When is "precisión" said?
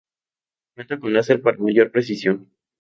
1.91-2.49